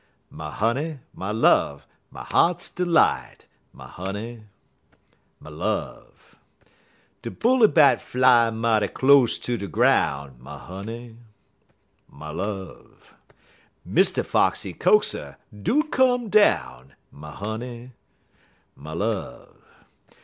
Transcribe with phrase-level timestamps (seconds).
[0.31, 4.45] My honey, my love, my heart's delight My honey,
[5.39, 6.39] my love!_
[7.21, 11.17] De Bully Bat fly mighty close ter de groun', My honey,
[12.09, 13.13] my love!
[13.85, 16.95] Mister Fox, he coax 'er, Do come down!
[17.11, 17.91] My honey,
[18.75, 19.55] my love!